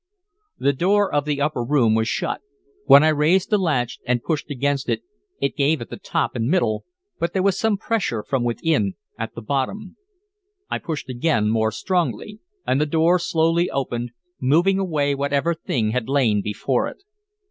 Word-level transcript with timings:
The 0.57 0.73
door 0.73 1.13
of 1.13 1.25
the 1.25 1.39
upper 1.39 1.63
room 1.63 1.93
was 1.93 2.07
shut. 2.07 2.41
When 2.87 3.03
I 3.03 3.09
raised 3.09 3.51
the 3.51 3.59
latch 3.59 3.99
and 4.07 4.23
pushed 4.23 4.49
against 4.49 4.89
it, 4.89 5.03
it 5.39 5.55
gave 5.55 5.79
at 5.79 5.91
the 5.91 5.97
top 5.97 6.35
and 6.35 6.47
middle, 6.47 6.85
but 7.19 7.33
there 7.33 7.43
was 7.43 7.55
some 7.59 7.77
pressure 7.77 8.23
from 8.23 8.43
within 8.43 8.95
at 9.19 9.35
the 9.35 9.43
bottom. 9.43 9.97
I 10.71 10.79
pushed 10.79 11.07
again, 11.07 11.49
more 11.51 11.71
strongly, 11.71 12.39
and 12.65 12.81
the 12.81 12.87
door 12.87 13.19
slowly 13.19 13.69
opened, 13.69 14.09
moving 14.39 14.79
away 14.79 15.13
whatever 15.13 15.53
thing 15.53 15.91
had 15.91 16.09
lain 16.09 16.41
before 16.41 16.87
it. 16.87 17.03